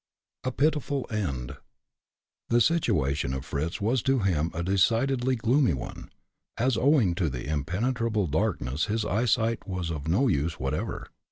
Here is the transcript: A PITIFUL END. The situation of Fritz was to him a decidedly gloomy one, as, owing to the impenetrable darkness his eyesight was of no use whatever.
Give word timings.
A 0.43 0.51
PITIFUL 0.51 1.05
END. 1.11 1.57
The 2.49 2.59
situation 2.59 3.35
of 3.35 3.45
Fritz 3.45 3.79
was 3.79 4.01
to 4.01 4.17
him 4.17 4.49
a 4.51 4.63
decidedly 4.63 5.35
gloomy 5.35 5.75
one, 5.75 6.09
as, 6.57 6.75
owing 6.75 7.13
to 7.13 7.29
the 7.29 7.47
impenetrable 7.47 8.25
darkness 8.25 8.85
his 8.85 9.05
eyesight 9.05 9.67
was 9.67 9.91
of 9.91 10.07
no 10.07 10.27
use 10.27 10.59
whatever. 10.59 11.09